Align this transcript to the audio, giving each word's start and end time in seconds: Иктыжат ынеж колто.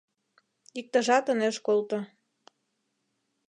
Иктыжат 0.79 1.25
ынеж 1.33 1.55
колто. 1.65 1.99